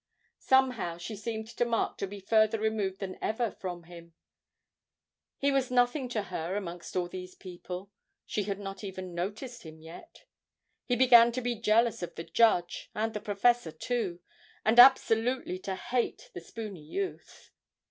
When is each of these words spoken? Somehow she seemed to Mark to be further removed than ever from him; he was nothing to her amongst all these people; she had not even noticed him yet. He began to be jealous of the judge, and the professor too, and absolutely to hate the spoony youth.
Somehow 0.39 0.97
she 0.97 1.15
seemed 1.15 1.47
to 1.49 1.63
Mark 1.63 1.99
to 1.99 2.07
be 2.07 2.19
further 2.19 2.57
removed 2.57 2.97
than 2.97 3.19
ever 3.21 3.51
from 3.51 3.83
him; 3.83 4.15
he 5.37 5.51
was 5.51 5.69
nothing 5.69 6.09
to 6.09 6.23
her 6.23 6.55
amongst 6.55 6.95
all 6.97 7.07
these 7.07 7.35
people; 7.35 7.91
she 8.25 8.45
had 8.45 8.57
not 8.57 8.83
even 8.83 9.13
noticed 9.13 9.61
him 9.61 9.79
yet. 9.79 10.25
He 10.87 10.95
began 10.95 11.31
to 11.33 11.41
be 11.41 11.53
jealous 11.53 12.01
of 12.01 12.15
the 12.15 12.23
judge, 12.23 12.89
and 12.95 13.13
the 13.13 13.21
professor 13.21 13.71
too, 13.71 14.21
and 14.65 14.79
absolutely 14.79 15.59
to 15.59 15.75
hate 15.75 16.31
the 16.33 16.41
spoony 16.41 16.81
youth. 16.81 17.51